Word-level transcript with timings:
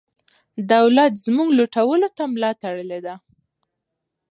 دولت 0.73 1.13
زموږ 1.25 1.49
لوټلو 1.57 2.07
ته 2.17 2.23
ملا 2.33 2.51
تړلې 2.61 2.99
ده. 3.05 3.15